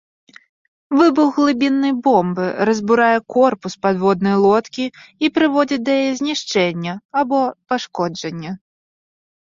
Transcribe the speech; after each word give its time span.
Выбух 0.99 1.27
глыбіннай 1.39 1.93
бомбы 2.07 2.45
разбурае 2.71 3.17
корпус 3.35 3.73
падводнай 3.89 4.35
лодкі 4.47 4.85
і 4.93 5.25
прыводзіць 5.39 5.83
да 5.87 5.91
яе 6.03 6.11
знішчэння 6.25 6.93
або 7.23 7.39
пашкоджання. 7.73 8.51